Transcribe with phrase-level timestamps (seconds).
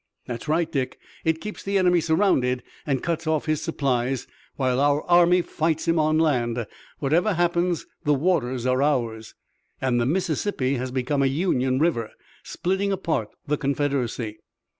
[0.25, 0.97] "That's right, Dick.
[1.23, 5.99] It keeps the enemy surrounded and cuts off his supplies, while our army fights him
[5.99, 6.65] on land.
[6.97, 9.35] Whatever happens the waters are ours."
[9.79, 14.39] "And the Mississippi has become a Union river, splitting apart the Confederacy."